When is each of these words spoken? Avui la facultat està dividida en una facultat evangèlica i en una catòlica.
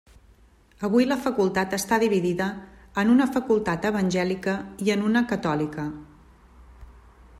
Avui 0.87 1.05
la 1.09 1.17
facultat 1.25 1.75
està 1.77 1.99
dividida 2.03 2.47
en 3.03 3.11
una 3.17 3.27
facultat 3.35 3.85
evangèlica 3.91 4.57
i 4.87 4.93
en 4.95 5.05
una 5.11 5.23
catòlica. 5.35 5.87